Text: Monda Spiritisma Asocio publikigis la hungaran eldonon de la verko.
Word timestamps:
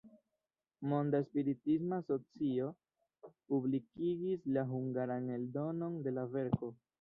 Monda 0.93 1.19
Spiritisma 1.25 1.97
Asocio 2.01 2.69
publikigis 3.53 4.49
la 4.57 4.65
hungaran 4.73 5.31
eldonon 5.37 6.01
de 6.09 6.17
la 6.19 6.27
verko. 6.35 6.73